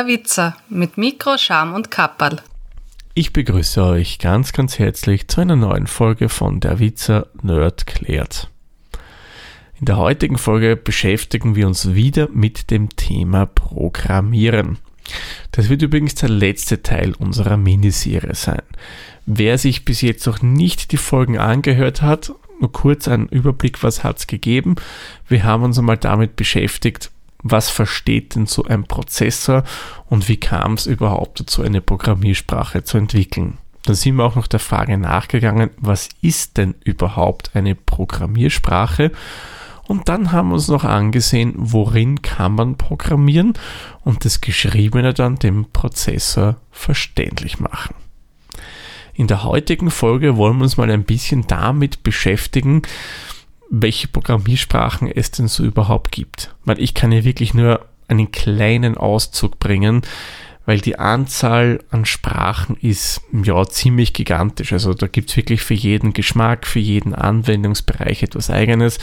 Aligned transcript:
Der 0.00 0.06
Witzer 0.06 0.56
mit 0.70 0.96
Mikro, 0.96 1.36
Scham 1.36 1.74
und 1.74 1.90
Kapperl. 1.90 2.40
Ich 3.12 3.34
begrüße 3.34 3.84
euch 3.84 4.18
ganz, 4.18 4.54
ganz 4.54 4.78
herzlich 4.78 5.28
zu 5.28 5.42
einer 5.42 5.56
neuen 5.56 5.86
Folge 5.86 6.30
von 6.30 6.58
Der 6.58 6.78
Witzer 6.78 7.26
Nerd 7.42 7.86
klärt. 7.86 8.48
In 9.78 9.84
der 9.84 9.98
heutigen 9.98 10.38
Folge 10.38 10.74
beschäftigen 10.74 11.54
wir 11.54 11.66
uns 11.66 11.92
wieder 11.92 12.30
mit 12.30 12.70
dem 12.70 12.88
Thema 12.96 13.44
Programmieren. 13.44 14.78
Das 15.52 15.68
wird 15.68 15.82
übrigens 15.82 16.14
der 16.14 16.30
letzte 16.30 16.82
Teil 16.82 17.12
unserer 17.18 17.58
Miniserie 17.58 18.34
sein. 18.34 18.62
Wer 19.26 19.58
sich 19.58 19.84
bis 19.84 20.00
jetzt 20.00 20.26
noch 20.26 20.40
nicht 20.40 20.92
die 20.92 20.96
Folgen 20.96 21.36
angehört 21.36 22.00
hat, 22.00 22.32
nur 22.58 22.72
kurz 22.72 23.06
einen 23.06 23.28
Überblick, 23.28 23.82
was 23.82 24.02
hat 24.02 24.20
es 24.20 24.26
gegeben. 24.26 24.76
Wir 25.28 25.44
haben 25.44 25.62
uns 25.62 25.78
einmal 25.78 25.98
damit 25.98 26.36
beschäftigt, 26.36 27.10
was 27.42 27.70
versteht 27.70 28.34
denn 28.34 28.46
so 28.46 28.64
ein 28.64 28.84
Prozessor 28.84 29.64
und 30.06 30.28
wie 30.28 30.36
kam 30.36 30.74
es 30.74 30.86
überhaupt 30.86 31.40
dazu, 31.40 31.62
eine 31.62 31.80
Programmiersprache 31.80 32.84
zu 32.84 32.98
entwickeln. 32.98 33.58
Dann 33.84 33.94
sind 33.94 34.16
wir 34.16 34.24
auch 34.24 34.36
noch 34.36 34.46
der 34.46 34.60
Frage 34.60 34.98
nachgegangen, 34.98 35.70
was 35.78 36.10
ist 36.20 36.58
denn 36.58 36.74
überhaupt 36.84 37.50
eine 37.54 37.74
Programmiersprache? 37.74 39.10
Und 39.86 40.08
dann 40.08 40.30
haben 40.30 40.50
wir 40.50 40.54
uns 40.54 40.68
noch 40.68 40.84
angesehen, 40.84 41.54
worin 41.56 42.22
kann 42.22 42.54
man 42.54 42.76
programmieren 42.76 43.54
und 44.04 44.24
das 44.24 44.40
Geschriebene 44.40 45.14
dann 45.14 45.36
dem 45.36 45.66
Prozessor 45.72 46.56
verständlich 46.70 47.58
machen. 47.58 47.96
In 49.14 49.26
der 49.26 49.42
heutigen 49.42 49.90
Folge 49.90 50.36
wollen 50.36 50.58
wir 50.58 50.62
uns 50.62 50.76
mal 50.76 50.90
ein 50.90 51.04
bisschen 51.04 51.46
damit 51.46 52.02
beschäftigen, 52.02 52.82
welche 53.70 54.08
Programmiersprachen 54.08 55.10
es 55.10 55.30
denn 55.30 55.48
so 55.48 55.64
überhaupt 55.64 56.10
gibt. 56.12 56.54
Weil 56.64 56.80
ich 56.80 56.92
kann 56.92 57.12
hier 57.12 57.24
wirklich 57.24 57.54
nur 57.54 57.86
einen 58.08 58.32
kleinen 58.32 58.98
Auszug 58.98 59.60
bringen, 59.60 60.02
weil 60.66 60.80
die 60.80 60.98
Anzahl 60.98 61.82
an 61.90 62.04
Sprachen 62.04 62.76
ist 62.76 63.22
ja 63.32 63.64
ziemlich 63.66 64.12
gigantisch. 64.12 64.72
Also 64.72 64.92
da 64.92 65.06
gibt 65.06 65.30
es 65.30 65.36
wirklich 65.36 65.62
für 65.62 65.74
jeden 65.74 66.12
Geschmack, 66.12 66.66
für 66.66 66.80
jeden 66.80 67.14
Anwendungsbereich 67.14 68.24
etwas 68.24 68.50
eigenes. 68.50 68.98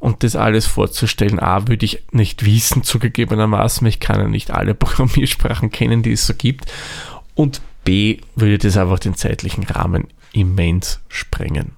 Und 0.00 0.22
das 0.22 0.36
alles 0.36 0.66
vorzustellen, 0.66 1.40
A, 1.40 1.66
würde 1.66 1.84
ich 1.84 2.04
nicht 2.12 2.44
wissen, 2.44 2.84
zugegebenermaßen. 2.84 3.84
Ich 3.88 3.98
kann 3.98 4.20
ja 4.20 4.28
nicht 4.28 4.52
alle 4.52 4.74
Programmiersprachen 4.76 5.70
kennen, 5.70 6.04
die 6.04 6.12
es 6.12 6.26
so 6.26 6.34
gibt. 6.34 6.66
Und 7.34 7.60
B, 7.84 8.18
würde 8.36 8.58
das 8.58 8.76
einfach 8.76 9.00
den 9.00 9.14
zeitlichen 9.14 9.64
Rahmen 9.64 10.06
immens 10.32 11.00
sprengen. 11.08 11.77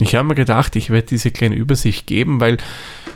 Ich 0.00 0.14
habe 0.14 0.28
mir 0.28 0.34
gedacht, 0.34 0.76
ich 0.76 0.90
werde 0.90 1.08
diese 1.08 1.30
kleine 1.30 1.56
Übersicht 1.56 2.06
geben, 2.06 2.40
weil 2.40 2.58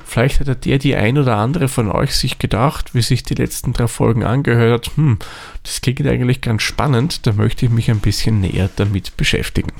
vielleicht 0.04 0.40
hat 0.40 0.64
der, 0.64 0.78
die 0.78 0.96
ein 0.96 1.16
oder 1.16 1.36
andere 1.36 1.68
von 1.68 1.90
euch 1.90 2.14
sich 2.14 2.38
gedacht, 2.38 2.94
wie 2.94 3.02
sich 3.02 3.22
die 3.22 3.34
letzten 3.34 3.72
drei 3.72 3.86
Folgen 3.86 4.24
angehört 4.24 4.88
hat, 4.88 4.96
hm, 4.96 5.18
das 5.62 5.80
klingt 5.80 6.06
eigentlich 6.06 6.40
ganz 6.40 6.62
spannend, 6.62 7.26
da 7.26 7.32
möchte 7.32 7.66
ich 7.66 7.72
mich 7.72 7.90
ein 7.90 8.00
bisschen 8.00 8.40
näher 8.40 8.68
damit 8.74 9.16
beschäftigen. 9.16 9.72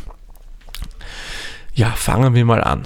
Ja, 1.75 1.91
fangen 1.91 2.35
wir 2.35 2.45
mal 2.45 2.63
an. 2.63 2.83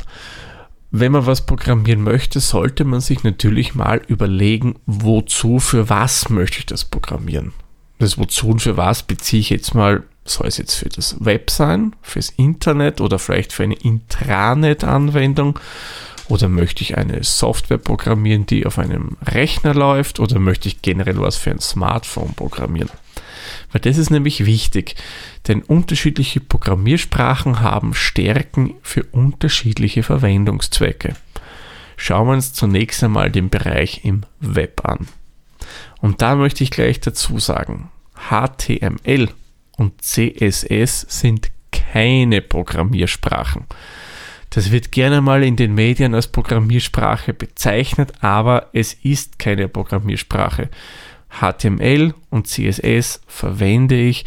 Wenn 0.90 1.12
man 1.12 1.26
was 1.26 1.44
programmieren 1.44 2.02
möchte, 2.02 2.40
sollte 2.40 2.84
man 2.84 3.00
sich 3.00 3.22
natürlich 3.22 3.74
mal 3.74 4.00
überlegen, 4.06 4.76
wozu, 4.86 5.58
für 5.58 5.90
was 5.90 6.30
möchte 6.30 6.60
ich 6.60 6.66
das 6.66 6.84
programmieren. 6.84 7.52
Das 7.98 8.16
wozu 8.16 8.48
und 8.48 8.62
für 8.62 8.76
was 8.76 9.02
beziehe 9.02 9.40
ich 9.40 9.50
jetzt 9.50 9.74
mal 9.74 10.04
soll 10.26 10.46
es 10.46 10.58
jetzt 10.58 10.74
für 10.74 10.88
das 10.88 11.16
Web 11.24 11.50
sein, 11.50 11.94
fürs 12.02 12.30
Internet 12.30 13.00
oder 13.00 13.18
vielleicht 13.18 13.52
für 13.52 13.62
eine 13.62 13.74
Intranet-Anwendung? 13.74 15.58
Oder 16.28 16.48
möchte 16.48 16.82
ich 16.82 16.98
eine 16.98 17.22
Software 17.22 17.78
programmieren, 17.78 18.46
die 18.46 18.66
auf 18.66 18.78
einem 18.78 19.16
Rechner 19.24 19.74
läuft? 19.74 20.18
Oder 20.18 20.38
möchte 20.38 20.68
ich 20.68 20.82
generell 20.82 21.20
was 21.20 21.36
für 21.36 21.50
ein 21.50 21.60
Smartphone 21.60 22.34
programmieren? 22.34 22.90
Weil 23.70 23.80
das 23.80 23.96
ist 23.96 24.10
nämlich 24.10 24.44
wichtig, 24.44 24.96
denn 25.46 25.62
unterschiedliche 25.62 26.40
Programmiersprachen 26.40 27.60
haben 27.60 27.94
Stärken 27.94 28.74
für 28.82 29.04
unterschiedliche 29.04 30.02
Verwendungszwecke. 30.02 31.14
Schauen 31.96 32.28
wir 32.28 32.34
uns 32.34 32.52
zunächst 32.52 33.02
einmal 33.04 33.30
den 33.30 33.48
Bereich 33.48 34.04
im 34.04 34.24
Web 34.40 34.84
an. 34.84 35.08
Und 36.00 36.22
da 36.22 36.34
möchte 36.34 36.64
ich 36.64 36.70
gleich 36.70 37.00
dazu 37.00 37.38
sagen, 37.38 37.90
HTML 38.28 39.28
und 39.76 40.02
CSS 40.02 41.06
sind 41.08 41.50
keine 41.70 42.40
Programmiersprachen. 42.40 43.64
Das 44.50 44.70
wird 44.70 44.92
gerne 44.92 45.20
mal 45.20 45.42
in 45.42 45.56
den 45.56 45.74
Medien 45.74 46.14
als 46.14 46.28
Programmiersprache 46.28 47.34
bezeichnet, 47.34 48.12
aber 48.20 48.70
es 48.72 48.94
ist 48.94 49.38
keine 49.38 49.68
Programmiersprache. 49.68 50.70
HTML 51.28 52.14
und 52.30 52.46
CSS 52.46 53.20
verwende 53.26 53.96
ich, 53.96 54.24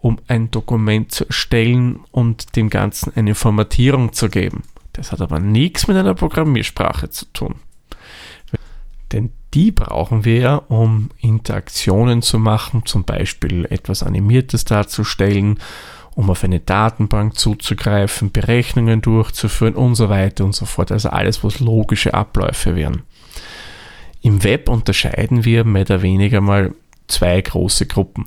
um 0.00 0.18
ein 0.28 0.50
Dokument 0.50 1.12
zu 1.12 1.26
erstellen 1.26 2.00
und 2.10 2.56
dem 2.56 2.70
Ganzen 2.70 3.12
eine 3.16 3.34
Formatierung 3.34 4.12
zu 4.12 4.28
geben. 4.28 4.64
Das 4.92 5.12
hat 5.12 5.20
aber 5.20 5.40
nichts 5.40 5.88
mit 5.88 5.96
einer 5.96 6.14
Programmiersprache 6.14 7.10
zu 7.10 7.26
tun. 7.32 7.54
Die 9.54 9.72
brauchen 9.72 10.24
wir 10.24 10.38
ja, 10.38 10.54
um 10.56 11.10
Interaktionen 11.18 12.22
zu 12.22 12.38
machen, 12.38 12.86
zum 12.86 13.04
Beispiel 13.04 13.66
etwas 13.66 14.02
Animiertes 14.02 14.64
darzustellen, 14.64 15.58
um 16.14 16.30
auf 16.30 16.44
eine 16.44 16.60
Datenbank 16.60 17.36
zuzugreifen, 17.36 18.30
Berechnungen 18.30 19.00
durchzuführen 19.00 19.74
und 19.74 19.94
so 19.96 20.08
weiter 20.08 20.44
und 20.44 20.54
so 20.54 20.66
fort. 20.66 20.92
Also 20.92 21.10
alles, 21.10 21.42
was 21.42 21.60
logische 21.60 22.14
Abläufe 22.14 22.76
wären. 22.76 23.02
Im 24.22 24.44
Web 24.44 24.68
unterscheiden 24.68 25.44
wir 25.44 25.64
mehr 25.64 25.82
oder 25.82 26.02
weniger 26.02 26.40
mal 26.40 26.74
zwei 27.08 27.40
große 27.40 27.86
Gruppen. 27.86 28.26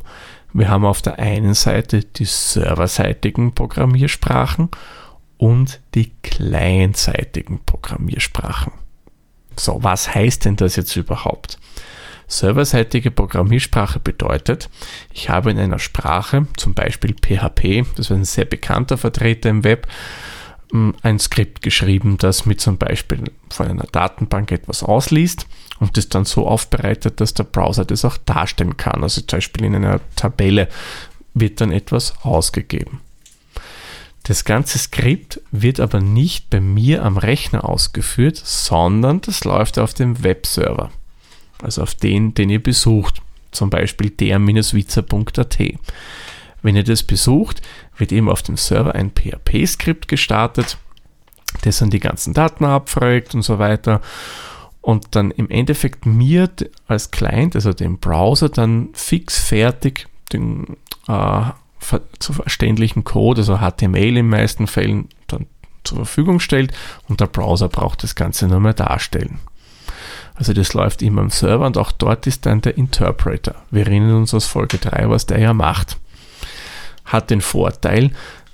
Wir 0.51 0.69
haben 0.69 0.85
auf 0.85 1.01
der 1.01 1.19
einen 1.19 1.53
Seite 1.53 2.03
die 2.03 2.25
serverseitigen 2.25 3.53
Programmiersprachen 3.53 4.69
und 5.37 5.81
die 5.95 6.11
clientseitigen 6.21 7.59
Programmiersprachen. 7.65 8.82
So, 9.55 9.83
was 9.83 10.13
heißt 10.13 10.45
denn 10.45 10.55
das 10.55 10.75
jetzt 10.75 10.95
überhaupt? 10.95 11.57
Serverseitige 12.27 13.11
Programmiersprache 13.11 13.99
bedeutet, 13.99 14.69
ich 15.13 15.29
habe 15.29 15.51
in 15.51 15.59
einer 15.59 15.79
Sprache, 15.79 16.47
zum 16.57 16.73
Beispiel 16.73 17.13
PHP, 17.13 17.85
das 17.95 18.07
ist 18.07 18.11
ein 18.11 18.23
sehr 18.23 18.45
bekannter 18.45 18.97
Vertreter 18.97 19.49
im 19.49 19.63
Web, 19.63 19.87
ein 21.03 21.19
Skript 21.19 21.61
geschrieben, 21.61 22.17
das 22.17 22.47
mit 22.47 22.59
zum 22.59 22.77
Beispiel 22.77 23.25
von 23.51 23.67
einer 23.67 23.85
Datenbank 23.91 24.51
etwas 24.51 24.81
ausliest 24.81 25.45
und 25.79 25.97
das 25.97 26.09
dann 26.09 26.25
so 26.25 26.47
aufbereitet, 26.47 27.21
dass 27.21 27.35
der 27.35 27.43
Browser 27.43 27.85
das 27.85 28.05
auch 28.05 28.17
darstellen 28.17 28.77
kann. 28.77 29.03
Also 29.03 29.21
zum 29.21 29.37
Beispiel 29.37 29.65
in 29.65 29.75
einer 29.75 29.99
Tabelle 30.15 30.67
wird 31.35 31.61
dann 31.61 31.71
etwas 31.71 32.15
ausgegeben. 32.23 33.01
Das 34.23 34.45
ganze 34.45 34.79
Skript 34.79 35.41
wird 35.51 35.81
aber 35.81 35.99
nicht 35.99 36.49
bei 36.49 36.61
mir 36.61 37.03
am 37.03 37.17
Rechner 37.17 37.67
ausgeführt, 37.67 38.37
sondern 38.37 39.19
das 39.19 39.43
läuft 39.43 39.77
auf 39.77 39.93
dem 39.93 40.23
Webserver. 40.23 40.91
Also 41.61 41.81
auf 41.81 41.93
den, 41.93 42.33
den 42.33 42.49
ihr 42.49 42.63
besucht. 42.63 43.21
Zum 43.51 43.69
Beispiel 43.69 44.09
der-witzer.at. 44.09 45.57
Wenn 46.61 46.75
ihr 46.75 46.83
das 46.83 47.03
besucht, 47.03 47.61
wird 47.97 48.13
eben 48.13 48.29
auf 48.29 48.41
dem 48.41 48.55
Server 48.55 48.95
ein 48.95 49.11
PHP-Skript 49.11 50.07
gestartet, 50.07 50.77
das 51.61 51.79
dann 51.79 51.89
die 51.89 51.99
ganzen 51.99 52.33
Daten 52.33 52.65
abfragt 52.65 53.35
und 53.35 53.41
so 53.41 53.59
weiter. 53.59 54.01
Und 54.81 55.15
dann 55.15 55.31
im 55.31 55.49
Endeffekt 55.49 56.05
mir 56.05 56.49
als 56.87 57.11
Client, 57.11 57.55
also 57.55 57.73
dem 57.73 57.99
Browser, 57.99 58.49
dann 58.49 58.89
fix 58.93 59.39
fertig 59.39 60.07
den 60.31 60.77
äh, 61.07 61.41
zu 62.19 62.33
verständlichen 62.33 63.03
Code, 63.03 63.41
also 63.41 63.57
HTML 63.57 64.09
in 64.09 64.15
den 64.15 64.29
meisten 64.29 64.67
Fällen, 64.67 65.09
dann 65.27 65.47
zur 65.83 65.97
Verfügung 65.97 66.39
stellt 66.39 66.73
und 67.07 67.19
der 67.19 67.27
Browser 67.27 67.67
braucht 67.67 68.03
das 68.03 68.15
Ganze 68.15 68.47
nur 68.47 68.59
mehr 68.59 68.73
darstellen. 68.73 69.39
Also 70.35 70.53
das 70.53 70.73
läuft 70.73 71.01
immer 71.01 71.21
im 71.21 71.29
Server 71.29 71.65
und 71.65 71.77
auch 71.77 71.91
dort 71.91 72.25
ist 72.25 72.45
dann 72.45 72.61
der 72.61 72.77
Interpreter. 72.77 73.55
Wir 73.69 73.85
erinnern 73.85 74.15
uns 74.15 74.33
aus 74.33 74.45
Folge 74.45 74.77
3, 74.77 75.09
was 75.09 75.25
der 75.25 75.39
ja 75.39 75.53
macht. 75.53 75.97
Hat 77.05 77.29
den 77.29 77.41
Vorteil, 77.41 78.11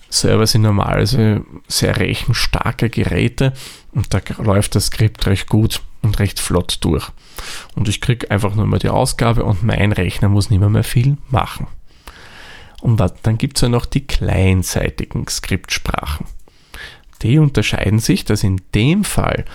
Server 0.09 0.47
sind 0.47 0.63
normalerweise 0.63 1.45
sehr 1.67 1.97
rechenstarke 1.97 2.89
Geräte 2.89 3.53
und 3.91 4.13
da 4.13 4.19
läuft 4.39 4.75
das 4.75 4.87
Skript 4.87 5.25
recht 5.27 5.47
gut 5.47 5.81
und 6.01 6.19
recht 6.19 6.39
flott 6.39 6.79
durch. 6.81 7.09
Und 7.75 7.87
ich 7.87 8.01
kriege 8.01 8.29
einfach 8.31 8.55
nur 8.55 8.65
mal 8.65 8.79
die 8.79 8.89
Ausgabe 8.89 9.43
und 9.43 9.63
mein 9.63 9.91
Rechner 9.91 10.29
muss 10.29 10.49
nicht 10.49 10.59
mehr, 10.59 10.69
mehr 10.69 10.83
viel 10.83 11.17
machen. 11.29 11.67
Und 12.81 13.01
dann 13.23 13.37
gibt 13.37 13.57
es 13.57 13.61
ja 13.61 13.69
noch 13.69 13.85
die 13.85 14.05
kleinseitigen 14.05 15.27
Skriptsprachen. 15.27 16.25
Die 17.21 17.37
unterscheiden 17.37 17.99
sich, 17.99 18.23
dass 18.23 18.43
in 18.43 18.61
dem 18.73 19.03
Fall 19.03 19.45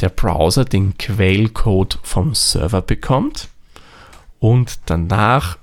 der 0.00 0.08
Browser 0.08 0.64
den 0.64 0.96
Quellcode 0.96 1.98
vom 2.02 2.34
Server 2.34 2.82
bekommt 2.82 3.48
und 4.38 4.78
danach 4.86 5.58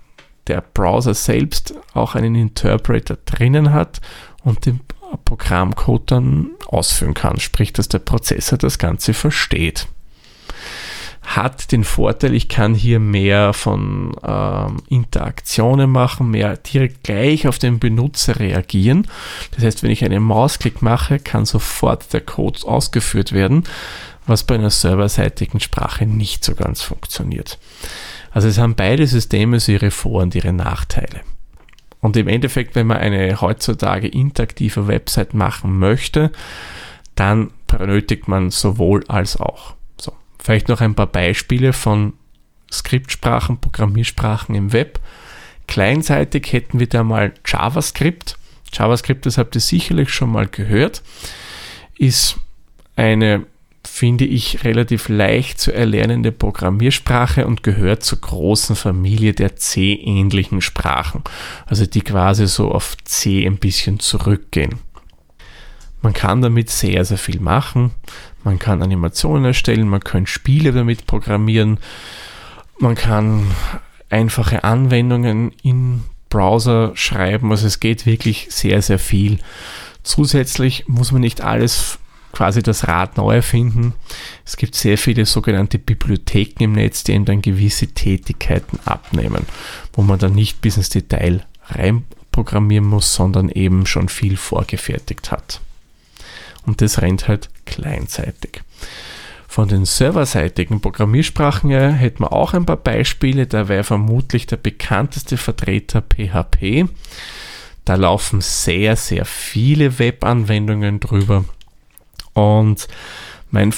der 0.48 0.62
Browser 0.62 1.14
selbst 1.14 1.74
auch 1.94 2.16
einen 2.16 2.36
Interpreter 2.36 3.18
drinnen 3.26 3.72
hat 3.72 4.02
und 4.44 4.66
den 4.66 4.82
Programmcode 5.24 6.12
dann 6.12 6.52
ausführen 6.68 7.14
kann, 7.14 7.40
sprich, 7.40 7.72
dass 7.74 7.88
der 7.88 8.00
Prozessor 8.00 8.58
das 8.58 8.78
Ganze 8.78 9.14
versteht. 9.14 9.88
Hat 11.36 11.72
den 11.72 11.84
Vorteil, 11.84 12.34
ich 12.34 12.50
kann 12.50 12.74
hier 12.74 13.00
mehr 13.00 13.54
von 13.54 14.16
ähm, 14.26 14.78
Interaktionen 14.90 15.90
machen, 15.90 16.32
mehr 16.32 16.58
direkt 16.58 17.04
gleich 17.04 17.48
auf 17.48 17.60
den 17.60 17.80
Benutzer 17.80 18.40
reagieren. 18.40 19.08
Das 19.52 19.64
heißt, 19.64 19.84
wenn 19.84 19.92
ich 19.92 20.04
einen 20.04 20.24
Mausklick 20.24 20.82
mache, 20.82 21.20
kann 21.20 21.46
sofort 21.46 22.14
der 22.14 22.22
Code 22.22 22.66
ausgeführt 22.66 23.34
werden, 23.34 23.64
was 24.28 24.44
bei 24.44 24.56
einer 24.56 24.70
serverseitigen 24.70 25.60
Sprache 25.60 26.06
nicht 26.06 26.44
so 26.44 26.56
ganz 26.56 26.82
funktioniert. 26.82 27.60
Also 28.32 28.48
es 28.48 28.58
haben 28.58 28.76
beide 28.76 29.08
Systeme 29.08 29.60
so 29.60 29.72
ihre 29.72 29.92
Vor- 29.92 30.24
und 30.24 30.36
ihre 30.36 30.54
Nachteile. 30.54 31.22
Und 32.02 32.18
im 32.18 32.28
Endeffekt, 32.28 32.76
wenn 32.76 32.88
man 32.88 32.98
eine 32.98 33.42
heutzutage 33.42 34.08
interaktive 34.08 34.88
Website 34.88 35.34
machen 35.34 35.80
möchte, 35.80 36.32
dann 37.16 37.52
benötigt 37.68 38.28
man 38.28 38.52
sowohl 38.52 39.04
als 39.08 39.40
auch. 39.40 39.76
Vielleicht 40.46 40.68
noch 40.68 40.80
ein 40.80 40.94
paar 40.94 41.08
Beispiele 41.08 41.74
von 41.74 42.14
Skriptsprachen, 42.72 43.58
Programmiersprachen 43.58 44.54
im 44.54 44.74
Web. 44.74 45.00
Kleinseitig 45.68 46.54
hätten 46.54 46.80
wir 46.80 46.86
da 46.86 47.04
mal 47.04 47.34
JavaScript. 47.44 48.38
JavaScript, 48.72 49.26
das 49.26 49.40
habt 49.40 49.56
ihr 49.56 49.62
sicherlich 49.62 50.12
schon 50.12 50.32
mal 50.32 50.46
gehört, 50.46 51.02
ist 51.98 52.38
eine, 52.96 53.48
finde 53.84 54.26
ich, 54.26 54.64
relativ 54.64 55.10
leicht 55.10 55.60
zu 55.60 55.74
erlernende 55.74 56.32
Programmiersprache 56.32 57.48
und 57.48 57.64
gehört 57.64 58.04
zur 58.04 58.22
großen 58.22 58.76
Familie 58.76 59.34
der 59.34 59.56
C-ähnlichen 59.56 60.62
Sprachen. 60.62 61.24
Also 61.66 61.88
die 61.88 62.02
quasi 62.02 62.46
so 62.46 62.70
auf 62.70 62.96
C 63.04 63.48
ein 63.48 63.58
bisschen 63.58 64.00
zurückgehen. 64.00 64.85
Man 66.06 66.14
kann 66.14 66.44
damit 66.44 66.70
sehr, 66.70 67.04
sehr 67.04 67.18
viel 67.18 67.40
machen. 67.40 67.90
Man 68.44 68.60
kann 68.60 68.84
Animationen 68.84 69.44
erstellen, 69.44 69.90
man 69.90 70.02
kann 70.02 70.28
Spiele 70.28 70.72
damit 70.72 71.08
programmieren, 71.08 71.80
man 72.78 72.94
kann 72.94 73.48
einfache 74.12 74.64
Anwendungen 74.64 75.52
in 75.64 76.04
Browser 76.30 76.92
schreiben. 76.94 77.50
Also 77.50 77.66
es 77.66 77.80
geht 77.80 78.06
wirklich 78.06 78.50
sehr, 78.52 78.84
sehr 78.84 79.00
viel. 79.00 79.40
Zusätzlich 80.04 80.88
muss 80.88 81.12
man 81.12 81.22
nicht 81.22 81.42
alles 81.42 81.98
quasi 82.34 82.62
das 82.62 82.88
Rad 82.88 83.18
neu 83.18 83.38
erfinden. 83.38 83.94
Es 84.46 84.58
gibt 84.58 84.76
sehr 84.76 85.00
viele 85.00 85.26
sogenannte 85.26 85.80
Bibliotheken 85.80 86.66
im 86.66 86.74
Netz, 86.74 87.04
die 87.04 87.14
eben 87.14 87.26
dann 87.26 87.42
gewisse 87.42 87.88
Tätigkeiten 87.88 88.78
abnehmen, 88.86 89.48
wo 89.94 90.04
man 90.04 90.20
dann 90.20 90.36
nicht 90.36 90.62
bis 90.62 90.78
ins 90.78 90.90
Detail 90.90 91.44
reinprogrammieren 91.70 92.86
muss, 92.86 93.12
sondern 93.16 93.50
eben 93.50 93.88
schon 93.88 94.08
viel 94.08 94.38
vorgefertigt 94.38 95.32
hat 95.32 95.62
und 96.66 96.82
das 96.82 97.02
rennt 97.02 97.28
halt 97.28 97.50
kleinseitig. 97.66 98.62
Von 99.48 99.70
den 99.70 99.86
serverseitigen 99.86 100.82
Programmiersprachen 100.82 101.70
her 101.70 101.94
hätten 101.94 102.24
wir 102.24 102.34
auch 102.34 102.54
ein 102.54 102.66
paar 102.66 102.76
Beispiele. 102.76 103.48
Da 103.48 103.70
wäre 103.70 103.86
vermutlich 103.86 104.48
der 104.48 104.58
bekannteste 104.58 105.38
Vertreter 105.38 106.02
PHP. 106.02 106.90
Da 107.86 107.96
laufen 107.96 108.42
sehr, 108.42 108.98
sehr 108.98 109.24
viele 109.24 109.98
Webanwendungen 109.98 111.00
drüber. 111.00 111.46
Und 112.34 112.90
mein, 113.50 113.74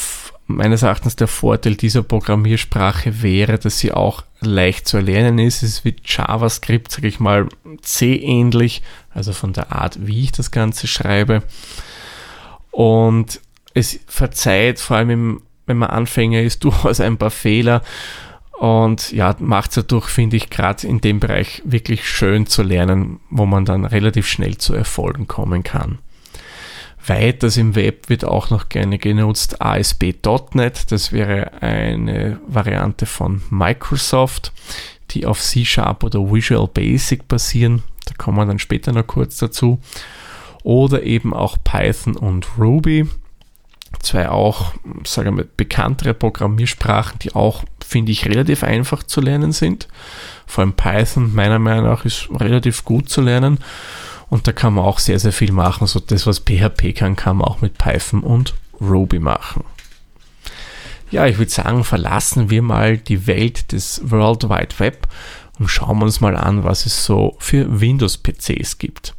meines 0.48 0.81
Erachtens 0.81 1.16
der 1.16 1.28
Vorteil 1.28 1.75
dieser 1.75 2.01
Programmiersprache 2.01 3.22
wäre, 3.22 3.60
dass 3.60 3.78
sie 3.78 3.92
auch 3.92 4.24
leicht 4.39 4.88
zu 4.88 4.98
erlernen 4.98 5.38
ist. 5.38 5.62
Es 5.62 5.69
ist 5.69 5.86
wie 5.86 5.95
JavaScript, 6.04 6.92
sage 6.92 7.07
ich 7.07 7.19
mal, 7.19 7.48
C-ähnlich, 7.81 8.81
also 9.13 9.31
von 9.31 9.54
der 9.54 9.72
Art, 9.72 10.07
wie 10.07 10.24
ich 10.24 10.31
das 10.31 10.50
Ganze 10.50 10.88
schreibe. 10.88 11.44
Und 12.77 13.41
es 13.74 14.00
verzeiht, 14.06 14.79
vor 14.79 14.97
allem 14.97 15.09
im, 15.09 15.41
wenn 15.65 15.77
man 15.77 15.89
Anfänger 15.89 16.44
ist, 16.44 16.63
durchaus 16.63 17.00
ein 17.00 17.18
paar 17.18 17.31
Fehler. 17.31 17.81
Und 18.59 19.12
ja, 19.12 19.35
macht 19.39 19.71
es 19.71 19.75
dadurch, 19.77 20.06
finde 20.06 20.38
ich, 20.38 20.51
gerade 20.51 20.85
in 20.85 21.01
dem 21.01 21.19
Bereich 21.19 21.63
wirklich 21.65 22.07
schön 22.07 22.45
zu 22.45 22.62
lernen, 22.62 23.19
wo 23.31 23.47
man 23.47 23.65
dann 23.65 23.83
relativ 23.83 24.27
schnell 24.27 24.59
zu 24.59 24.75
Erfolgen 24.75 25.27
kommen 25.27 25.63
kann. 25.63 25.97
Weiters 27.03 27.57
im 27.57 27.74
Web 27.74 28.09
wird 28.09 28.25
auch 28.25 28.51
noch 28.51 28.69
gerne 28.69 29.00
genutzt 29.00 29.59
ASP.NET. 29.59 30.91
Das 30.91 31.12
wäre 31.12 31.63
eine 31.63 32.39
Variante 32.45 33.07
von 33.07 33.41
Microsoft, 33.50 34.51
die 35.09 35.25
auf 35.25 35.41
C-Sharp 35.41 36.03
oder 36.03 36.31
Visual 36.31 36.68
Basic 36.68 37.27
basieren. 37.27 37.81
Da 38.06 38.13
kommen 38.19 38.38
wir 38.38 38.45
dann 38.45 38.59
später 38.59 38.91
noch 38.91 39.07
kurz 39.07 39.38
dazu 39.38 39.79
oder 40.63 41.04
eben 41.04 41.33
auch 41.33 41.57
Python 41.63 42.15
und 42.15 42.48
Ruby. 42.57 43.07
Zwei 44.00 44.30
auch, 44.30 44.74
sagen 45.06 45.38
wir, 45.38 45.45
bekanntere 45.45 46.13
Programmiersprachen, 46.13 47.19
die 47.19 47.33
auch, 47.33 47.63
finde 47.86 48.12
ich, 48.12 48.25
relativ 48.25 48.63
einfach 48.63 49.04
zu 49.04 49.21
lernen 49.21 49.51
sind. 49.51 49.88
Vor 50.45 50.63
allem 50.63 50.74
Python, 50.74 51.33
meiner 51.33 51.59
Meinung 51.59 51.86
nach, 51.86 52.06
ist 52.06 52.30
relativ 52.31 52.86
gut 52.86 53.09
zu 53.09 53.21
lernen. 53.21 53.59
Und 54.30 54.48
da 54.48 54.51
kann 54.51 54.74
man 54.74 54.86
auch 54.86 55.00
sehr, 55.00 55.19
sehr 55.19 55.31
viel 55.31 55.51
machen. 55.51 55.88
So 55.88 56.00
das, 56.00 56.27
was 56.27 56.39
PHP 56.39 56.94
kann, 56.95 57.15
kann 57.15 57.38
man 57.38 57.48
auch 57.48 57.62
mit 57.62 57.77
Python 57.77 58.24
und 58.24 58.56
Ruby 58.80 59.19
machen. 59.19 59.63
Ja, 61.10 61.25
ich 61.25 61.38
würde 61.38 61.51
sagen, 61.51 61.83
verlassen 61.86 62.50
wir 62.50 62.62
mal 62.62 62.98
die 62.98 63.27
Welt 63.27 63.71
des 63.71 64.01
World 64.03 64.50
Wide 64.50 64.80
Web 64.80 65.07
und 65.57 65.69
schauen 65.69 66.00
wir 66.00 66.06
uns 66.06 66.19
mal 66.19 66.36
an, 66.36 66.63
was 66.65 66.86
es 66.86 67.06
so 67.06 67.36
für 67.39 67.80
Windows-PCs 67.80 68.77
gibt. 68.77 69.15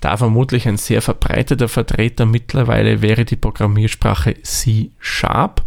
Da 0.00 0.16
vermutlich 0.16 0.68
ein 0.68 0.76
sehr 0.76 1.02
verbreiteter 1.02 1.68
Vertreter 1.68 2.24
mittlerweile 2.24 3.02
wäre 3.02 3.24
die 3.24 3.36
Programmiersprache 3.36 4.42
C 4.42 4.90
Sharp. 5.00 5.64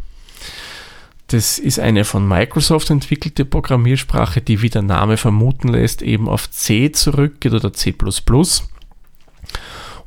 Das 1.28 1.60
ist 1.60 1.80
eine 1.80 2.04
von 2.04 2.28
Microsoft 2.28 2.90
entwickelte 2.90 3.46
Programmiersprache, 3.46 4.42
die 4.42 4.62
wie 4.62 4.70
der 4.70 4.82
Name 4.82 5.18
vermuten 5.18 5.70
lässt, 5.70 6.02
eben 6.02 6.28
auf 6.28 6.50
C 6.52 6.92
zurückgeht 6.92 7.54
oder 7.54 7.72
C 7.74 7.94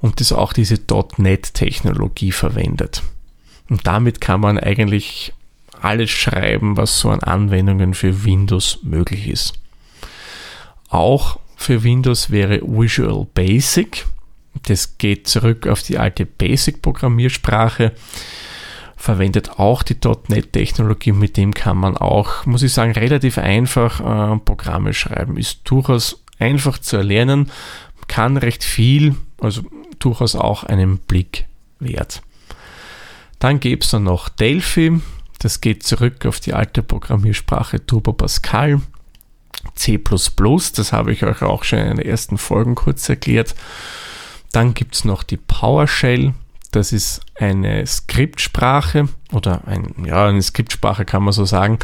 und 0.01 0.21
das 0.21 0.33
auch 0.33 0.53
diese 0.53 0.79
.NET-Technologie 1.17 2.33
verwendet. 2.33 3.03
Und 3.71 3.87
damit 3.87 4.21
kann 4.21 4.41
man 4.41 4.59
eigentlich 4.59 5.33
alles 5.81 6.11
schreiben, 6.11 6.77
was 6.77 6.99
so 6.99 7.09
an 7.11 7.21
Anwendungen 7.21 7.95
für 7.95 8.25
Windows 8.25 8.81
möglich 8.83 9.29
ist. 9.29 9.55
Auch 10.91 11.39
für 11.57 11.83
Windows 11.83 12.31
wäre 12.31 12.61
Visual 12.63 13.27
Basic. 13.33 14.05
Das 14.63 14.99
geht 14.99 15.29
zurück 15.29 15.67
auf 15.67 15.83
die 15.83 15.99
alte 15.99 16.25
Basic-Programmiersprache, 16.25 17.93
verwendet 18.97 19.59
auch 19.59 19.83
die 19.83 19.97
.NET-Technologie, 20.29 21.13
mit 21.13 21.37
dem 21.37 21.53
kann 21.53 21.77
man 21.77 21.97
auch, 21.97 22.47
muss 22.47 22.63
ich 22.63 22.73
sagen, 22.73 22.93
relativ 22.93 23.37
einfach 23.39 24.01
äh, 24.01 24.39
Programme 24.39 24.95
schreiben. 24.95 25.37
Ist 25.37 25.61
durchaus 25.65 26.23
einfach 26.39 26.79
zu 26.79 26.97
erlernen, 26.97 27.51
kann 28.09 28.37
recht 28.37 28.65
viel, 28.65 29.17
also 29.41 29.63
durchaus 29.99 30.35
auch 30.37 30.65
einen 30.65 30.99
Blick 30.99 31.47
wert. 31.81 32.23
Dann 33.39 33.61
gäbe 33.61 33.83
es 33.83 33.91
dann 33.91 34.05
noch 34.05 34.29
Delphi, 34.29 35.01
das 35.39 35.61
geht 35.61 35.83
zurück 35.83 36.25
auf 36.25 36.41
die 36.41 36.55
alte 36.55 36.83
Programmiersprache 36.83 37.85
Turbo 37.85 38.15
Pascal. 38.15 38.81
C++, 39.75 39.99
das 39.99 40.93
habe 40.93 41.13
ich 41.13 41.25
euch 41.25 41.43
auch 41.43 41.65
schon 41.65 41.79
in 41.81 41.97
den 41.97 42.07
ersten 42.07 42.39
Folgen 42.39 42.75
kurz 42.75 43.09
erklärt. 43.09 43.55
Dann 44.55 44.73
gibt 44.73 44.95
es 44.95 45.05
noch 45.05 45.25
die 45.25 45.37
PowerShell. 45.37 46.33
Das 46.71 46.93
ist 46.93 47.23
eine 47.35 47.85
Skriptsprache 47.85 49.09
oder 49.33 49.67
ein, 49.67 50.05
ja, 50.07 50.29
eine 50.29 50.43
Skriptsprache 50.43 51.05
kann 51.05 51.25
man 51.25 51.33
so 51.33 51.45
sagen, 51.45 51.81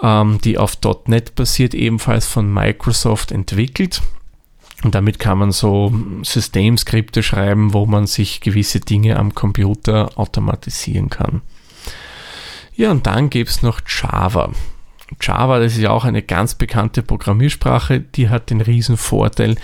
ähm, 0.00 0.38
die 0.44 0.58
auf 0.58 0.78
.NET 1.06 1.34
basiert, 1.34 1.74
ebenfalls 1.74 2.26
von 2.26 2.52
Microsoft 2.52 3.32
entwickelt. 3.32 4.00
Und 4.84 4.94
damit 4.94 5.18
kann 5.18 5.38
man 5.38 5.50
so 5.50 5.92
Systemskripte 6.22 7.22
schreiben, 7.24 7.72
wo 7.72 7.86
man 7.86 8.06
sich 8.06 8.40
gewisse 8.40 8.78
Dinge 8.78 9.16
am 9.16 9.34
Computer 9.34 10.10
automatisieren 10.16 11.10
kann. 11.10 11.42
Ja, 12.76 12.92
und 12.92 13.08
dann 13.08 13.28
gibt 13.28 13.50
es 13.50 13.62
noch 13.62 13.80
Java. 13.86 14.50
Java, 15.20 15.58
das 15.58 15.72
ist 15.72 15.80
ja 15.80 15.90
auch 15.90 16.04
eine 16.04 16.22
ganz 16.22 16.54
bekannte 16.54 17.02
Programmiersprache, 17.02 18.00
die 18.00 18.28
hat 18.28 18.50
den 18.50 18.60
riesen 18.60 18.96
Vorteil, 18.96 19.56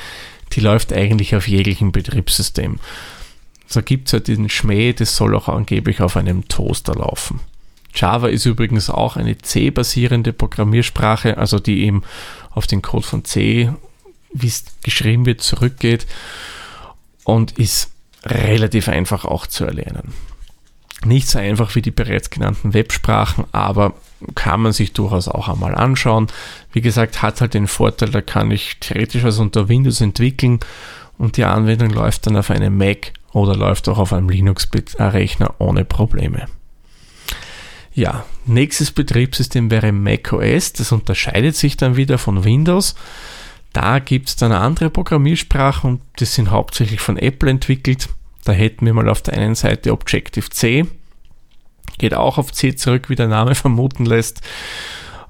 die 0.52 0.60
läuft 0.60 0.92
eigentlich 0.92 1.34
auf 1.34 1.48
jeglichem 1.48 1.92
Betriebssystem. 1.92 2.78
So 3.66 3.82
gibt 3.82 4.08
es 4.08 4.12
ja 4.12 4.20
diesen 4.20 4.48
Schmäh, 4.48 4.92
das 4.92 5.14
soll 5.16 5.34
auch 5.34 5.48
angeblich 5.48 6.00
auf 6.00 6.16
einem 6.16 6.48
Toaster 6.48 6.94
laufen. 6.94 7.40
Java 7.94 8.28
ist 8.28 8.46
übrigens 8.46 8.90
auch 8.90 9.16
eine 9.16 9.36
C-basierende 9.36 10.32
Programmiersprache, 10.32 11.36
also 11.36 11.58
die 11.58 11.84
eben 11.84 12.02
auf 12.50 12.66
den 12.66 12.82
Code 12.82 13.06
von 13.06 13.24
C, 13.24 13.72
wie 14.32 14.46
es 14.46 14.64
geschrieben 14.82 15.26
wird, 15.26 15.42
zurückgeht 15.42 16.06
und 17.24 17.58
ist 17.58 17.90
relativ 18.24 18.88
einfach 18.88 19.24
auch 19.24 19.46
zu 19.46 19.64
erlernen. 19.64 20.14
Nicht 21.04 21.28
so 21.28 21.38
einfach 21.38 21.74
wie 21.74 21.82
die 21.82 21.90
bereits 21.90 22.30
genannten 22.30 22.74
Websprachen, 22.74 23.44
aber 23.52 23.94
kann 24.34 24.60
man 24.60 24.72
sich 24.72 24.92
durchaus 24.92 25.28
auch 25.28 25.48
einmal 25.48 25.74
anschauen. 25.74 26.26
Wie 26.72 26.80
gesagt, 26.80 27.22
hat 27.22 27.40
halt 27.40 27.54
den 27.54 27.66
Vorteil, 27.66 28.10
da 28.10 28.20
kann 28.20 28.50
ich 28.50 28.78
theoretisch 28.80 29.22
was 29.22 29.38
unter 29.38 29.68
Windows 29.68 30.00
entwickeln 30.00 30.60
und 31.18 31.36
die 31.36 31.44
Anwendung 31.44 31.90
läuft 31.90 32.26
dann 32.26 32.36
auf 32.36 32.50
einem 32.50 32.76
Mac 32.76 33.12
oder 33.32 33.54
läuft 33.54 33.88
auch 33.88 33.98
auf 33.98 34.12
einem 34.12 34.28
Linux-Rechner 34.28 35.54
ohne 35.58 35.84
Probleme. 35.84 36.46
Ja, 37.92 38.24
nächstes 38.46 38.92
Betriebssystem 38.92 39.70
wäre 39.70 39.90
macOS. 39.90 40.72
Das 40.72 40.92
unterscheidet 40.92 41.56
sich 41.56 41.76
dann 41.76 41.96
wieder 41.96 42.18
von 42.18 42.44
Windows. 42.44 42.94
Da 43.72 43.98
gibt 43.98 44.28
es 44.28 44.36
dann 44.36 44.52
andere 44.52 44.88
Programmiersprachen 44.88 45.90
und 45.90 46.00
die 46.20 46.24
sind 46.24 46.50
hauptsächlich 46.50 47.00
von 47.00 47.16
Apple 47.16 47.50
entwickelt. 47.50 48.08
Da 48.44 48.52
hätten 48.52 48.86
wir 48.86 48.94
mal 48.94 49.08
auf 49.08 49.22
der 49.22 49.34
einen 49.34 49.56
Seite 49.56 49.92
Objective-C, 49.92 50.86
geht 51.96 52.14
auch 52.14 52.38
auf 52.38 52.52
C 52.52 52.74
zurück, 52.74 53.08
wie 53.08 53.16
der 53.16 53.28
Name 53.28 53.54
vermuten 53.56 54.04
lässt. 54.04 54.40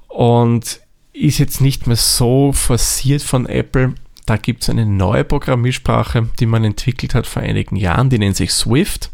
Und 0.09 0.81
ist 1.13 1.39
jetzt 1.39 1.61
nicht 1.61 1.87
mehr 1.87 1.97
so 1.97 2.53
forciert 2.53 3.23
von 3.23 3.47
Apple. 3.47 3.95
Da 4.27 4.37
gibt 4.37 4.63
es 4.63 4.71
eine 4.71 4.87
neue 4.87 5.25
Programmiersprache, 5.25 6.29
die 6.39 6.47
man 6.47 6.65
entwickelt 6.65 7.15
hat 7.15 7.27
vor 7.27 7.43
einigen 7.43 7.77
Jahren, 7.77 8.11
die 8.11 8.19
nennt 8.19 8.37
sich 8.37 8.53
Swift. 8.53 9.11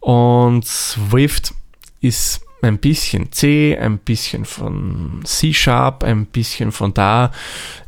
Und 0.00 0.66
Swift 0.66 1.54
ist 2.00 2.40
ein 2.60 2.78
bisschen 2.78 3.30
C, 3.32 3.76
ein 3.78 3.98
bisschen 3.98 4.44
von 4.44 5.20
C-Sharp, 5.24 6.02
ein 6.02 6.26
bisschen 6.26 6.72
von 6.72 6.92
da. 6.92 7.30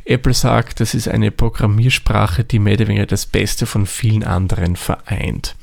Apple 0.05 0.33
sagt, 0.33 0.79
das 0.79 0.93
ist 0.93 1.07
eine 1.07 1.31
Programmiersprache, 1.31 2.43
die 2.43 2.59
mehr 2.59 2.75
oder 2.75 2.87
weniger 2.87 3.05
das 3.05 3.25
Beste 3.25 3.65
von 3.65 3.85
vielen 3.85 4.23
anderen 4.23 4.75
vereint. 4.75 5.55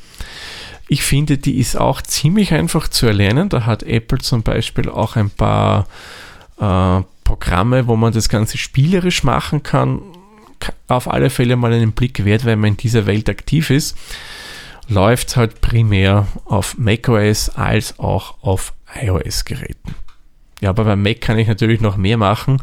Ich 0.95 1.03
finde, 1.03 1.39
die 1.39 1.59
ist 1.59 1.77
auch 1.77 2.03
ziemlich 2.03 2.55
einfach 2.55 2.87
zu 2.87 3.07
erlernen. 3.07 3.49
Da 3.49 3.67
hat 3.67 3.83
Apple 3.83 4.19
zum 4.19 4.45
Beispiel 4.45 4.89
auch 4.89 5.17
ein 5.17 5.29
paar 5.29 5.89
äh, 6.61 7.03
Programme, 7.25 7.89
wo 7.89 7.97
man 7.97 8.13
das 8.13 8.29
Ganze 8.29 8.59
spielerisch 8.59 9.25
machen 9.25 9.65
kann. 9.65 10.03
Auf 10.87 11.11
alle 11.11 11.31
Fälle 11.31 11.57
mal 11.57 11.73
einen 11.73 11.95
Blick 11.95 12.25
wert, 12.25 12.45
wenn 12.45 12.61
man 12.61 12.71
in 12.71 12.77
dieser 12.77 13.07
Welt 13.07 13.29
aktiv 13.29 13.71
ist. 13.71 13.97
Läuft 14.87 15.37
halt 15.37 15.61
primär 15.61 16.29
auf 16.45 16.79
macOS 16.79 17.49
als 17.49 17.99
auch 17.99 18.41
auf 18.41 18.73
iOS-Geräten. 18.95 19.97
Ja, 20.61 20.71
aber 20.71 20.85
beim 20.85 21.03
Mac 21.03 21.21
kann 21.21 21.41
ich 21.41 21.49
natürlich 21.49 21.81
noch 21.81 21.97
mehr 21.97 22.19
machen. 22.19 22.63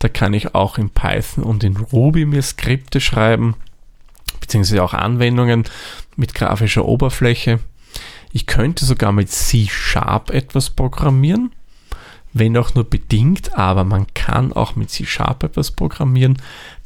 Da 0.00 0.08
kann 0.08 0.34
ich 0.34 0.52
auch 0.52 0.78
in 0.78 0.90
Python 0.90 1.44
und 1.44 1.62
in 1.62 1.76
Ruby 1.76 2.24
mir 2.24 2.42
Skripte 2.42 3.00
schreiben, 3.00 3.54
beziehungsweise 4.40 4.82
auch 4.82 4.94
Anwendungen 4.94 5.62
mit 6.18 6.34
grafischer 6.34 6.84
Oberfläche. 6.84 7.60
Ich 8.32 8.46
könnte 8.46 8.84
sogar 8.84 9.12
mit 9.12 9.30
C-Sharp 9.30 10.30
etwas 10.30 10.70
programmieren, 10.70 11.52
wenn 12.34 12.56
auch 12.58 12.74
nur 12.74 12.84
bedingt, 12.84 13.56
aber 13.56 13.84
man 13.84 14.06
kann 14.12 14.52
auch 14.52 14.76
mit 14.76 14.90
C-Sharp 14.90 15.44
etwas 15.44 15.70
programmieren. 15.70 16.36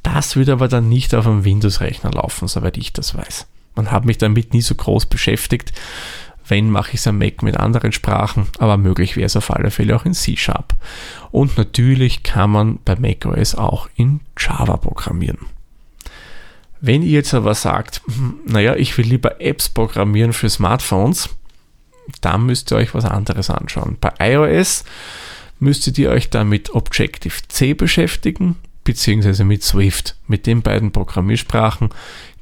Das 0.02 0.36
würde 0.36 0.52
aber 0.52 0.68
dann 0.68 0.88
nicht 0.88 1.14
auf 1.14 1.26
einem 1.26 1.44
Windows-Rechner 1.44 2.12
laufen, 2.12 2.46
soweit 2.46 2.76
ich 2.76 2.92
das 2.92 3.16
weiß. 3.16 3.46
Man 3.74 3.90
hat 3.90 4.04
mich 4.04 4.18
damit 4.18 4.52
nie 4.52 4.60
so 4.60 4.74
groß 4.74 5.06
beschäftigt. 5.06 5.72
Wenn, 6.46 6.70
mache 6.70 6.90
ich 6.90 6.96
es 6.96 7.06
am 7.06 7.18
Mac 7.18 7.42
mit 7.42 7.56
anderen 7.56 7.92
Sprachen, 7.92 8.48
aber 8.58 8.76
möglich 8.76 9.16
wäre 9.16 9.26
es 9.26 9.36
auf 9.36 9.50
alle 9.50 9.70
Fälle 9.70 9.96
auch 9.96 10.04
in 10.04 10.12
C-Sharp. 10.12 10.74
Und 11.30 11.56
natürlich 11.56 12.22
kann 12.22 12.50
man 12.50 12.78
bei 12.84 12.96
macOS 12.96 13.54
auch 13.54 13.88
in 13.96 14.20
Java 14.38 14.76
programmieren. 14.76 15.38
Wenn 16.84 17.02
ihr 17.02 17.12
jetzt 17.12 17.32
aber 17.32 17.54
sagt, 17.54 18.02
hm, 18.06 18.40
naja, 18.44 18.74
ich 18.74 18.98
will 18.98 19.06
lieber 19.06 19.40
Apps 19.40 19.68
programmieren 19.68 20.32
für 20.32 20.50
Smartphones, 20.50 21.30
dann 22.20 22.44
müsst 22.44 22.72
ihr 22.72 22.76
euch 22.76 22.92
was 22.92 23.04
anderes 23.04 23.50
anschauen. 23.50 23.96
Bei 24.00 24.12
iOS 24.18 24.84
müsstet 25.60 25.96
ihr 25.96 26.10
euch 26.10 26.28
dann 26.28 26.48
mit 26.48 26.74
Objective-C 26.74 27.74
beschäftigen, 27.74 28.56
beziehungsweise 28.82 29.44
mit 29.44 29.62
Swift, 29.62 30.16
mit 30.26 30.48
den 30.48 30.62
beiden 30.62 30.90
Programmiersprachen, 30.90 31.90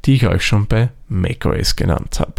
die 0.06 0.14
ich 0.14 0.26
euch 0.26 0.42
schon 0.42 0.66
bei 0.66 0.88
macOS 1.10 1.76
genannt 1.76 2.18
habe. 2.18 2.36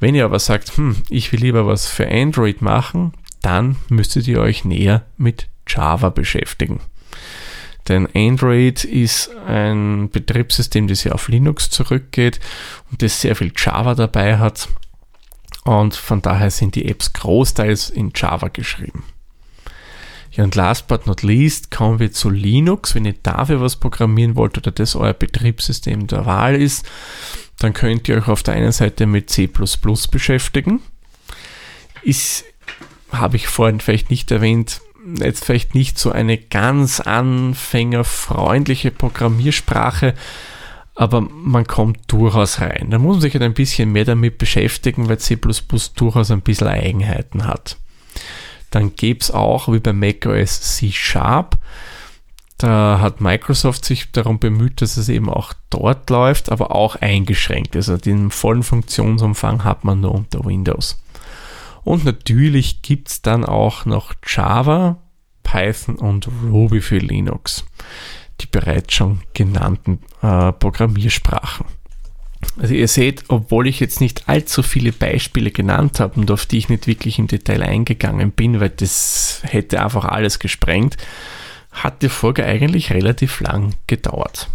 Wenn 0.00 0.14
ihr 0.14 0.24
aber 0.24 0.38
sagt, 0.38 0.78
hm, 0.78 0.96
ich 1.10 1.30
will 1.30 1.40
lieber 1.40 1.66
was 1.66 1.86
für 1.86 2.08
Android 2.10 2.62
machen, 2.62 3.12
dann 3.42 3.76
müsstet 3.90 4.26
ihr 4.28 4.40
euch 4.40 4.64
näher 4.64 5.04
mit 5.18 5.48
Java 5.66 6.08
beschäftigen. 6.08 6.80
Denn 7.88 8.08
Android 8.14 8.84
ist 8.84 9.30
ein 9.46 10.10
Betriebssystem, 10.10 10.88
das 10.88 11.04
ja 11.04 11.12
auf 11.12 11.28
Linux 11.28 11.70
zurückgeht 11.70 12.38
und 12.90 13.02
das 13.02 13.20
sehr 13.20 13.34
viel 13.34 13.52
Java 13.56 13.94
dabei 13.94 14.38
hat. 14.38 14.68
Und 15.64 15.96
von 15.96 16.22
daher 16.22 16.50
sind 16.50 16.74
die 16.74 16.88
Apps 16.88 17.12
großteils 17.12 17.90
in 17.90 18.12
Java 18.14 18.48
geschrieben. 18.48 19.04
Ja, 20.32 20.44
und 20.44 20.54
last 20.54 20.86
but 20.86 21.06
not 21.06 21.22
least 21.22 21.70
kommen 21.70 21.98
wir 21.98 22.12
zu 22.12 22.30
Linux. 22.30 22.94
Wenn 22.94 23.04
ihr 23.04 23.14
dafür 23.22 23.60
was 23.60 23.76
programmieren 23.76 24.36
wollt 24.36 24.56
oder 24.58 24.70
das 24.70 24.94
euer 24.94 25.14
Betriebssystem 25.14 26.06
der 26.06 26.26
Wahl 26.26 26.54
ist, 26.54 26.86
dann 27.58 27.72
könnt 27.72 28.08
ihr 28.08 28.18
euch 28.18 28.28
auf 28.28 28.42
der 28.42 28.54
einen 28.54 28.72
Seite 28.72 29.06
mit 29.06 29.30
C 29.30 29.48
beschäftigen. 29.48 30.80
Ist, 32.02 32.44
habe 33.10 33.36
ich 33.36 33.48
vorhin 33.48 33.80
vielleicht 33.80 34.10
nicht 34.10 34.30
erwähnt, 34.30 34.80
jetzt 35.18 35.44
vielleicht 35.44 35.74
nicht 35.74 35.98
so 35.98 36.10
eine 36.10 36.38
ganz 36.38 37.00
anfängerfreundliche 37.00 38.90
Programmiersprache, 38.90 40.14
aber 40.94 41.20
man 41.20 41.66
kommt 41.66 42.00
durchaus 42.08 42.60
rein. 42.60 42.88
Da 42.90 42.98
muss 42.98 43.16
man 43.16 43.20
sich 43.22 43.34
halt 43.34 43.44
ein 43.44 43.54
bisschen 43.54 43.92
mehr 43.92 44.04
damit 44.04 44.38
beschäftigen, 44.38 45.08
weil 45.08 45.18
C 45.18 45.38
durchaus 45.94 46.30
ein 46.30 46.42
bisschen 46.42 46.68
Eigenheiten 46.68 47.46
hat. 47.46 47.76
Dann 48.70 48.96
gäbe 48.96 49.20
es 49.20 49.30
auch, 49.30 49.72
wie 49.72 49.78
bei 49.78 49.92
macOS, 49.92 50.60
C 50.60 50.90
Sharp. 50.90 51.56
Da 52.58 52.98
hat 53.00 53.20
Microsoft 53.20 53.84
sich 53.84 54.10
darum 54.10 54.40
bemüht, 54.40 54.82
dass 54.82 54.96
es 54.96 55.08
eben 55.08 55.30
auch 55.30 55.52
dort 55.70 56.10
läuft, 56.10 56.50
aber 56.50 56.74
auch 56.74 56.96
eingeschränkt. 56.96 57.76
Also 57.76 57.96
den 57.96 58.32
vollen 58.32 58.64
Funktionsumfang 58.64 59.62
hat 59.62 59.84
man 59.84 60.00
nur 60.00 60.12
unter 60.12 60.44
Windows. 60.44 61.00
Und 61.88 62.04
natürlich 62.04 62.82
gibt 62.82 63.08
es 63.08 63.22
dann 63.22 63.46
auch 63.46 63.86
noch 63.86 64.12
Java, 64.26 64.98
Python 65.42 65.94
und 65.96 66.28
Ruby 66.44 66.82
für 66.82 66.98
Linux. 66.98 67.64
Die 68.42 68.46
bereits 68.46 68.92
schon 68.92 69.22
genannten 69.32 70.00
äh, 70.20 70.52
Programmiersprachen. 70.52 71.64
Also 72.58 72.74
ihr 72.74 72.88
seht, 72.88 73.24
obwohl 73.28 73.66
ich 73.66 73.80
jetzt 73.80 74.02
nicht 74.02 74.28
allzu 74.28 74.62
viele 74.62 74.92
Beispiele 74.92 75.50
genannt 75.50 75.98
habe 75.98 76.20
und 76.20 76.30
auf 76.30 76.44
die 76.44 76.58
ich 76.58 76.68
nicht 76.68 76.86
wirklich 76.86 77.18
im 77.18 77.26
Detail 77.26 77.62
eingegangen 77.62 78.32
bin, 78.32 78.60
weil 78.60 78.68
das 78.68 79.40
hätte 79.44 79.82
einfach 79.82 80.04
alles 80.04 80.40
gesprengt, 80.40 80.98
hat 81.72 82.02
die 82.02 82.10
Folge 82.10 82.44
eigentlich 82.44 82.92
relativ 82.92 83.40
lang 83.40 83.72
gedauert. 83.86 84.50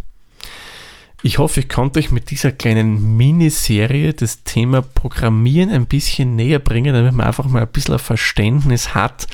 Ich 1.26 1.38
hoffe, 1.38 1.62
ich 1.62 1.70
konnte 1.70 2.00
euch 2.00 2.12
mit 2.12 2.32
dieser 2.32 2.52
kleinen 2.52 3.16
Miniserie 3.16 4.14
das 4.14 4.44
Thema 4.44 4.82
Programmieren 4.82 5.70
ein 5.70 5.86
bisschen 5.86 6.36
näher 6.36 6.60
bringen, 6.60 6.94
damit 6.94 7.14
man 7.14 7.26
einfach 7.26 7.46
mal 7.46 7.62
ein 7.62 7.68
bisschen 7.70 7.94
ein 7.94 8.00
Verständnis 8.00 8.94
hat, 8.94 9.28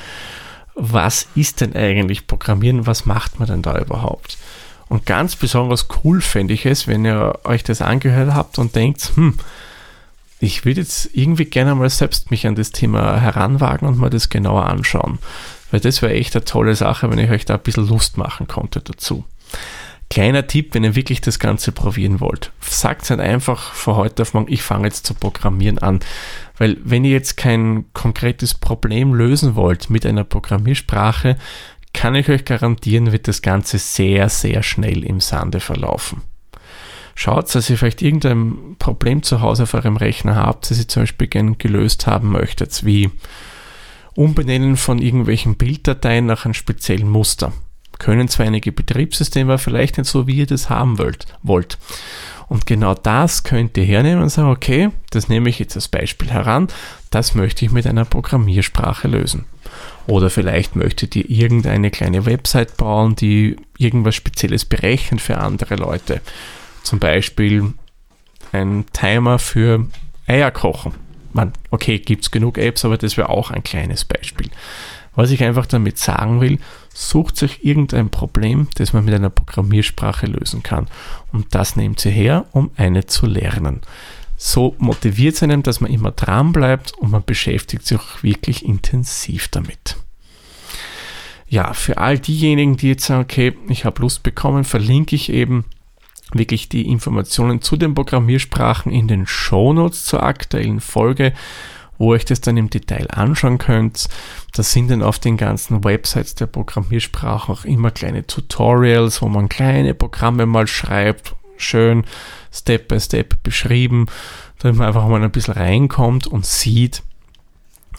was 0.76 1.26
ist 1.34 1.60
denn 1.60 1.74
eigentlich 1.74 2.28
Programmieren, 2.28 2.86
was 2.86 3.06
macht 3.06 3.40
man 3.40 3.48
denn 3.48 3.62
da 3.62 3.76
überhaupt? 3.76 4.38
Und 4.88 5.04
ganz 5.04 5.34
besonders 5.34 5.88
cool 6.04 6.20
fände 6.20 6.54
ich 6.54 6.64
es, 6.64 6.86
wenn 6.86 7.04
ihr 7.04 7.40
euch 7.42 7.64
das 7.64 7.82
angehört 7.82 8.34
habt 8.34 8.60
und 8.60 8.76
denkt, 8.76 9.10
hm, 9.16 9.34
ich 10.38 10.64
würde 10.64 10.82
jetzt 10.82 11.10
irgendwie 11.12 11.46
gerne 11.46 11.74
mal 11.74 11.90
selbst 11.90 12.30
mich 12.30 12.46
an 12.46 12.54
das 12.54 12.70
Thema 12.70 13.20
heranwagen 13.20 13.88
und 13.88 13.98
mal 13.98 14.10
das 14.10 14.28
genauer 14.28 14.66
anschauen. 14.66 15.18
Weil 15.72 15.80
das 15.80 16.02
wäre 16.02 16.12
echt 16.12 16.36
eine 16.36 16.44
tolle 16.44 16.76
Sache, 16.76 17.10
wenn 17.10 17.18
ich 17.18 17.30
euch 17.30 17.46
da 17.46 17.54
ein 17.54 17.62
bisschen 17.62 17.88
Lust 17.88 18.16
machen 18.16 18.46
konnte 18.46 18.80
dazu. 18.80 19.24
Kleiner 20.10 20.48
Tipp, 20.48 20.74
wenn 20.74 20.82
ihr 20.82 20.96
wirklich 20.96 21.20
das 21.20 21.38
Ganze 21.38 21.70
probieren 21.70 22.18
wollt. 22.18 22.50
Sagt 22.60 23.08
nicht 23.08 23.20
einfach 23.20 23.74
von 23.74 23.94
heute 23.94 24.22
auf 24.22 24.34
morgen, 24.34 24.52
ich 24.52 24.62
fange 24.62 24.88
jetzt 24.88 25.06
zu 25.06 25.14
programmieren 25.14 25.78
an. 25.78 26.00
Weil 26.58 26.78
wenn 26.82 27.04
ihr 27.04 27.12
jetzt 27.12 27.36
kein 27.36 27.84
konkretes 27.92 28.54
Problem 28.54 29.14
lösen 29.14 29.54
wollt 29.54 29.88
mit 29.88 30.04
einer 30.04 30.24
Programmiersprache, 30.24 31.36
kann 31.92 32.16
ich 32.16 32.28
euch 32.28 32.44
garantieren, 32.44 33.12
wird 33.12 33.28
das 33.28 33.40
Ganze 33.40 33.78
sehr, 33.78 34.28
sehr 34.28 34.64
schnell 34.64 35.04
im 35.04 35.20
Sande 35.20 35.60
verlaufen. 35.60 36.22
Schaut, 37.14 37.54
dass 37.54 37.70
ihr 37.70 37.78
vielleicht 37.78 38.02
irgendein 38.02 38.76
Problem 38.80 39.22
zu 39.22 39.40
Hause 39.40 39.62
auf 39.62 39.74
eurem 39.74 39.96
Rechner 39.96 40.34
habt, 40.34 40.70
das 40.70 40.78
ihr 40.78 40.88
zum 40.88 41.04
Beispiel 41.04 41.28
gerne 41.28 41.54
gelöst 41.54 42.08
haben 42.08 42.30
möchtet, 42.30 42.84
wie 42.84 43.10
Umbenennen 44.16 44.76
von 44.76 44.98
irgendwelchen 44.98 45.56
Bilddateien 45.56 46.26
nach 46.26 46.44
einem 46.44 46.54
speziellen 46.54 47.08
Muster. 47.08 47.52
Können 48.00 48.26
zwar 48.26 48.46
einige 48.46 48.72
Betriebssysteme, 48.72 49.52
aber 49.52 49.58
vielleicht 49.58 49.96
nicht 49.96 50.10
so, 50.10 50.26
wie 50.26 50.38
ihr 50.38 50.46
das 50.46 50.68
haben 50.68 50.98
wollt. 50.98 51.26
wollt. 51.44 51.78
Und 52.48 52.66
genau 52.66 52.94
das 52.94 53.44
könnt 53.44 53.76
ihr 53.76 53.84
hernehmen 53.84 54.24
und 54.24 54.30
sagen, 54.30 54.50
okay, 54.50 54.90
das 55.10 55.28
nehme 55.28 55.48
ich 55.48 55.60
jetzt 55.60 55.76
als 55.76 55.86
Beispiel 55.86 56.30
heran, 56.30 56.66
das 57.10 57.36
möchte 57.36 57.64
ich 57.64 57.70
mit 57.70 57.86
einer 57.86 58.04
Programmiersprache 58.04 59.06
lösen. 59.06 59.44
Oder 60.08 60.30
vielleicht 60.30 60.74
möchtet 60.74 61.14
ihr 61.14 61.30
irgendeine 61.30 61.92
kleine 61.92 62.26
Website 62.26 62.76
bauen, 62.76 63.14
die 63.14 63.54
irgendwas 63.78 64.16
Spezielles 64.16 64.64
berechnet 64.64 65.20
für 65.20 65.38
andere 65.38 65.76
Leute. 65.76 66.20
Zum 66.82 66.98
Beispiel 66.98 67.72
ein 68.50 68.84
Timer 68.92 69.38
für 69.38 69.86
Eier 70.26 70.50
kochen 70.50 70.94
man, 71.32 71.52
okay, 71.70 71.98
gibt 71.98 72.24
es 72.24 72.30
genug 72.30 72.58
Apps, 72.58 72.84
aber 72.84 72.98
das 72.98 73.16
wäre 73.16 73.28
auch 73.28 73.50
ein 73.50 73.62
kleines 73.62 74.04
Beispiel. 74.04 74.50
Was 75.14 75.30
ich 75.30 75.42
einfach 75.42 75.66
damit 75.66 75.98
sagen 75.98 76.40
will, 76.40 76.58
sucht 77.00 77.36
sich 77.36 77.64
irgendein 77.64 78.10
Problem, 78.10 78.68
das 78.74 78.92
man 78.92 79.04
mit 79.04 79.14
einer 79.14 79.30
Programmiersprache 79.30 80.26
lösen 80.26 80.62
kann. 80.62 80.86
Und 81.32 81.54
das 81.54 81.76
nehmt 81.76 82.04
ihr 82.04 82.10
her, 82.10 82.46
um 82.52 82.70
eine 82.76 83.06
zu 83.06 83.26
lernen. 83.26 83.80
So 84.36 84.74
motiviert 84.78 85.34
es 85.34 85.42
einem, 85.42 85.62
dass 85.62 85.80
man 85.80 85.90
immer 85.90 86.12
dran 86.12 86.52
bleibt 86.52 86.92
und 86.92 87.10
man 87.10 87.24
beschäftigt 87.24 87.86
sich 87.86 87.98
auch 87.98 88.22
wirklich 88.22 88.64
intensiv 88.64 89.48
damit. 89.48 89.96
Ja, 91.48 91.72
für 91.72 91.98
all 91.98 92.18
diejenigen, 92.18 92.76
die 92.76 92.88
jetzt 92.88 93.06
sagen, 93.06 93.22
okay, 93.22 93.56
ich 93.68 93.84
habe 93.84 94.02
Lust 94.02 94.22
bekommen, 94.22 94.64
verlinke 94.64 95.16
ich 95.16 95.32
eben 95.32 95.64
wirklich 96.32 96.68
die 96.68 96.86
Informationen 96.86 97.60
zu 97.60 97.76
den 97.76 97.94
Programmiersprachen 97.94 98.92
in 98.92 99.08
den 99.08 99.26
Shownotes 99.26 100.04
zur 100.04 100.22
aktuellen 100.22 100.80
Folge, 100.80 101.32
wo 102.00 102.12
ihr 102.12 102.16
euch 102.16 102.24
das 102.24 102.40
dann 102.40 102.56
im 102.56 102.70
Detail 102.70 103.06
anschauen 103.10 103.58
könnt. 103.58 104.08
Da 104.54 104.62
sind 104.62 104.90
dann 104.90 105.02
auf 105.02 105.18
den 105.18 105.36
ganzen 105.36 105.84
Websites 105.84 106.34
der 106.34 106.46
Programmiersprachen 106.46 107.54
auch 107.54 107.64
immer 107.64 107.90
kleine 107.90 108.26
Tutorials, 108.26 109.20
wo 109.20 109.28
man 109.28 109.50
kleine 109.50 109.92
Programme 109.92 110.46
mal 110.46 110.66
schreibt, 110.66 111.36
schön 111.58 112.04
Step 112.50 112.88
by 112.88 112.98
Step 112.98 113.42
beschrieben, 113.42 114.06
damit 114.60 114.78
man 114.78 114.88
einfach 114.88 115.06
mal 115.06 115.22
ein 115.22 115.30
bisschen 115.30 115.54
reinkommt 115.54 116.26
und 116.26 116.46
sieht, 116.46 117.02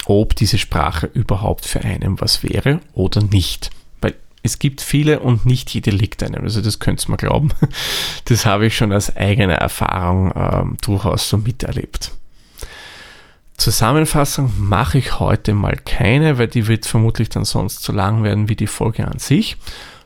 ob 0.08 0.36
diese 0.36 0.58
Sprache 0.58 1.08
überhaupt 1.14 1.68
für 1.68 1.82
einen 1.82 2.20
was 2.20 2.42
wäre 2.42 2.80
oder 2.94 3.22
nicht 3.22 3.70
es 4.44 4.58
gibt 4.58 4.82
viele 4.82 5.20
und 5.20 5.46
nicht 5.46 5.70
jede 5.70 5.92
liegt 5.92 6.24
einem. 6.24 6.44
Also 6.44 6.62
das 6.62 6.80
könnt 6.80 7.06
ihr 7.06 7.12
mal 7.12 7.18
glauben. 7.18 7.50
Das 8.26 8.46
habe 8.46 8.66
ich 8.66 8.76
schon 8.78 8.92
als 8.92 9.16
eigene 9.16 9.54
Erfahrung 9.54 10.32
ähm, 10.36 10.78
durchaus 10.82 11.30
so 11.30 11.38
miterlebt. 11.38 12.12
Zusammenfassung 13.62 14.52
mache 14.58 14.98
ich 14.98 15.20
heute 15.20 15.54
mal 15.54 15.78
keine, 15.86 16.40
weil 16.40 16.48
die 16.48 16.66
wird 16.66 16.88
vermutlich 16.88 17.30
dann 17.30 17.46
sonst 17.46 17.84
so 17.84 17.94
lang 17.94 18.24
werden 18.24 18.50
wie 18.50 18.56
die 18.56 18.66
Folge 18.66 19.08
an 19.08 19.20
sich. 19.20 19.56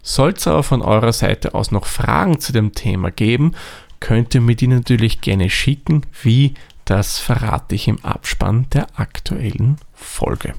Sollte 0.03 0.39
es 0.39 0.47
aber 0.47 0.61
von 0.61 0.81
eurer 0.81 1.13
Seite 1.13 1.53
aus 1.53 1.71
noch 1.71 1.85
Fragen 1.85 2.41
zu 2.41 2.51
dem 2.51 2.73
Thema 2.73 3.11
geben, 3.11 3.53
könnt 4.01 4.35
ihr 4.35 4.41
mir 4.41 4.57
die 4.57 4.67
natürlich 4.67 5.21
gerne 5.21 5.49
schicken. 5.49 6.01
Wie, 6.21 6.55
das 6.83 7.17
verrate 7.19 7.75
ich 7.75 7.87
im 7.87 8.03
Abspann 8.03 8.67
der 8.73 8.87
aktuellen 8.99 9.77
Folge. 9.93 10.53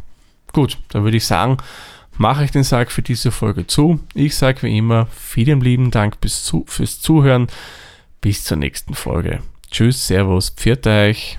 Gut, 0.54 0.78
dann 0.88 1.04
würde 1.04 1.18
ich 1.18 1.26
sagen, 1.26 1.58
mache 2.16 2.44
ich 2.44 2.50
den 2.50 2.64
Sack 2.64 2.90
für 2.90 3.02
diese 3.02 3.30
Folge 3.30 3.66
zu. 3.66 4.00
Ich 4.14 4.36
sage 4.36 4.62
wie 4.62 4.78
immer 4.78 5.06
vielen 5.14 5.60
lieben 5.60 5.90
Dank 5.90 6.18
bis 6.22 6.44
zu, 6.44 6.64
fürs 6.66 7.02
Zuhören. 7.02 7.48
Bis 8.22 8.42
zur 8.42 8.56
nächsten 8.56 8.94
Folge. 8.94 9.40
Tschüss, 9.70 10.06
Servus, 10.06 10.48
pfiat 10.48 10.86
euch. 10.86 11.38